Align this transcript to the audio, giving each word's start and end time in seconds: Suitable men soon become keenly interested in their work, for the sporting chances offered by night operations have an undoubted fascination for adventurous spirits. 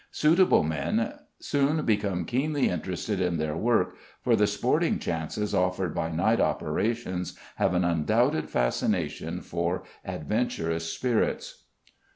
Suitable 0.09 0.63
men 0.63 1.13
soon 1.39 1.85
become 1.85 2.25
keenly 2.25 2.69
interested 2.69 3.21
in 3.21 3.37
their 3.37 3.55
work, 3.55 3.95
for 4.23 4.35
the 4.35 4.47
sporting 4.47 4.97
chances 4.97 5.53
offered 5.53 5.93
by 5.93 6.09
night 6.09 6.39
operations 6.39 7.37
have 7.57 7.75
an 7.75 7.83
undoubted 7.85 8.49
fascination 8.49 9.41
for 9.41 9.83
adventurous 10.03 10.91
spirits. 10.91 11.65